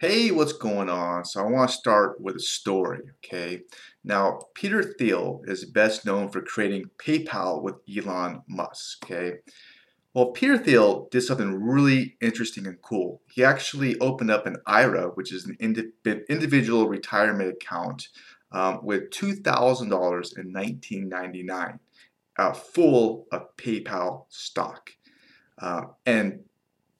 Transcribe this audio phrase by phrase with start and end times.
[0.00, 1.24] Hey, what's going on?
[1.24, 3.62] So I want to start with a story, okay?
[4.04, 9.38] Now, Peter Thiel is best known for creating PayPal with Elon Musk, okay?
[10.14, 13.22] Well, Peter Thiel did something really interesting and cool.
[13.26, 15.90] He actually opened up an IRA, which is an indi
[16.28, 18.06] individual retirement account,
[18.52, 21.80] um, with $2,000 in 1999,
[22.38, 24.90] uh, full of PayPal stock.
[25.60, 26.44] Uh, and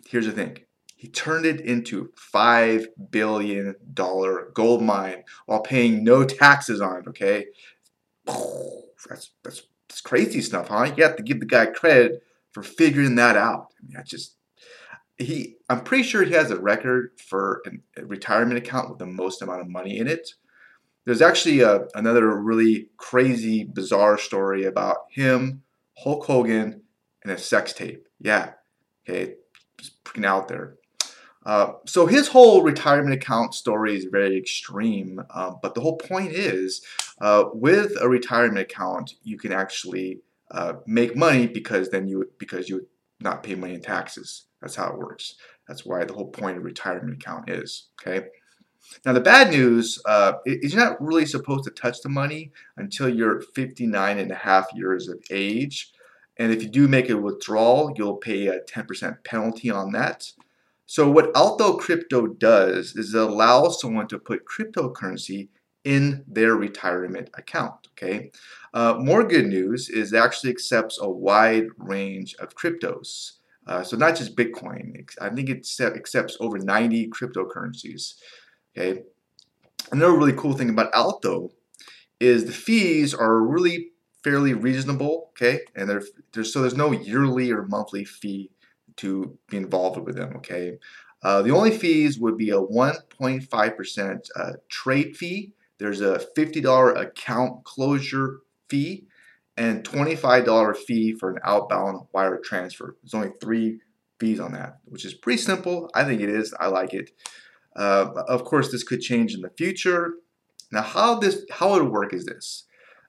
[0.05, 0.59] here's the thing
[0.99, 7.47] he turned it into $5 billion gold mine while paying no taxes on it, okay?
[8.27, 10.93] That's, that's, that's crazy stuff, huh?
[10.97, 13.69] You have to give the guy credit for figuring that out.
[13.81, 14.35] I mean, I just,
[15.19, 17.63] he, I'm pretty sure he has a record for
[17.97, 20.29] a retirement account with the most amount of money in it.
[21.05, 25.63] There's actually a, another really crazy, bizarre story about him,
[25.97, 26.83] Hulk Hogan,
[27.23, 28.09] and a sex tape.
[28.19, 28.55] Yeah,
[29.09, 29.35] okay,
[29.79, 30.75] just freaking out there.
[31.49, 36.31] Uh, so his whole retirement account story is very extreme, uh, but the whole point
[36.31, 36.85] is,
[37.23, 42.69] uh, with a retirement account, you can actually uh, make money because then you because
[42.69, 42.87] you
[43.21, 44.45] not pay money in taxes.
[44.61, 45.37] That's how it works.
[45.67, 47.89] That's why the whole point of retirement account is.
[47.99, 48.27] Okay.
[49.07, 53.09] Now the bad news uh, is you're not really supposed to touch the money until
[53.09, 55.93] you're 59 and a half years of age.
[56.37, 60.31] And if you do make a withdrawal, you'll pay a 10% penalty on that.
[60.91, 65.49] So what Alto Crypto does is it allows someone to put cryptocurrency
[65.85, 67.89] in their retirement account.
[67.93, 68.31] Okay.
[68.73, 73.33] Uh, more good news is it actually accepts a wide range of cryptos.
[73.67, 75.07] Uh, so not just Bitcoin.
[75.21, 78.15] I think it accepts over 90 cryptocurrencies.
[78.75, 79.03] Okay.
[79.93, 81.51] Another really cool thing about Alto
[82.19, 83.91] is the fees are really
[84.25, 85.33] fairly reasonable.
[85.33, 88.51] Okay, and they're so there's no yearly or monthly fee
[88.99, 90.79] to be involved with them, okay?
[91.23, 95.53] Uh, the only fees would be a 1.5% uh, trade fee.
[95.79, 99.07] There's a $50 account closure fee
[99.57, 102.97] and $25 fee for an outbound wire transfer.
[103.03, 103.81] There's only three
[104.21, 105.91] fees on that, which is pretty simple.
[105.95, 106.55] I think it is.
[106.59, 107.11] I like it.
[107.75, 110.15] Uh, of course, this could change in the future.
[110.71, 112.65] Now, how this how it would work is this.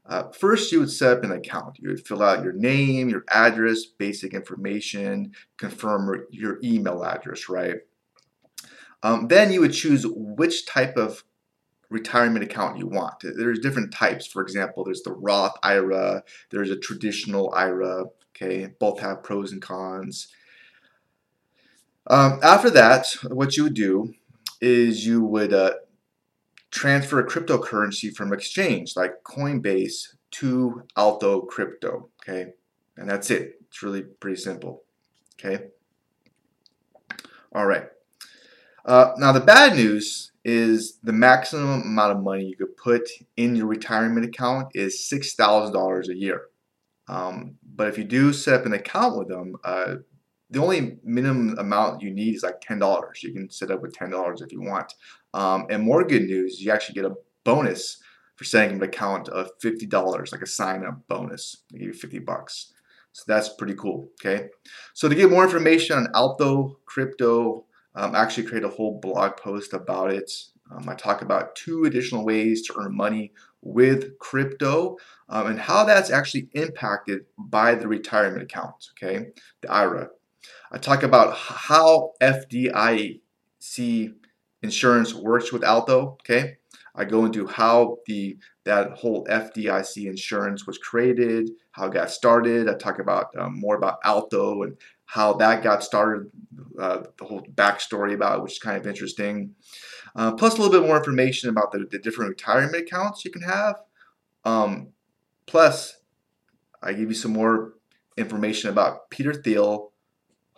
[0.09, 1.77] Uh, first, you would set up an account.
[1.77, 7.75] You would fill out your name, your address, basic information, confirm your email address, right?
[9.03, 11.23] Um, then you would choose which type of
[11.89, 13.21] retirement account you want.
[13.21, 14.25] There's different types.
[14.25, 18.05] For example, there's the Roth IRA, there's a traditional IRA,
[18.35, 18.69] okay?
[18.79, 20.27] Both have pros and cons.
[22.07, 24.15] Um, after that, what you would do
[24.59, 25.73] is you would uh,
[26.72, 32.53] transfer a cryptocurrency from exchange like Coinbase to Alto Crypto, okay?
[32.97, 33.62] And that's it.
[33.68, 34.84] It's really pretty simple,
[35.40, 35.66] okay?
[37.53, 37.88] All right.
[38.85, 43.56] Uh, now the bad news is the maximum amount of money you could put in
[43.56, 46.44] your retirement account is $6,000 a year.
[47.07, 49.96] Um, but if you do set up an account with them, uh,
[50.49, 53.23] the only minimum amount you need is like $10.
[53.23, 54.93] You can set up with $10 if you want.
[55.33, 58.01] Um, and more good news, you actually get a bonus
[58.35, 61.63] for setting an account of $50, like a sign up bonus.
[61.71, 62.73] They give you 50 bucks.
[63.11, 64.47] So that's pretty cool, okay?
[64.93, 67.65] So to get more information on Alto Crypto,
[67.95, 70.31] um, I actually create a whole blog post about it.
[70.71, 75.83] Um, I talk about two additional ways to earn money with crypto um, and how
[75.83, 79.27] that's actually impacted by the retirement account, okay,
[79.61, 80.09] the IRA.
[80.72, 83.22] I talk about how FDIC
[84.61, 86.17] insurance works with Alto.
[86.22, 86.57] Okay,
[86.95, 92.69] I go into how the that whole FDIC insurance was created, how it got started.
[92.69, 96.29] I talk about um, more about Alto and how that got started,
[96.79, 99.56] uh, the whole backstory about it, which is kind of interesting.
[100.16, 103.41] Uh, plus, a little bit more information about the, the different retirement accounts you can
[103.41, 103.81] have.
[104.45, 104.89] Um,
[105.47, 105.97] plus,
[106.83, 107.73] I give you some more
[108.17, 109.94] information about Peter Thiel,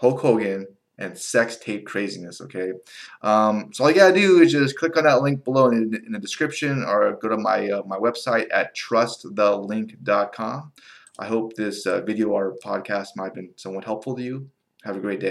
[0.02, 0.66] Hulk Hogan,
[0.98, 2.74] and sex tape craziness, okay?
[3.22, 6.12] Um, so all you gotta do is just click on that link below in, in
[6.12, 10.72] the description or go to my, uh, my website at trustthelink.com.
[11.20, 14.50] I hope this uh, video or podcast might have been somewhat helpful to you.
[14.84, 15.30] Have a great day.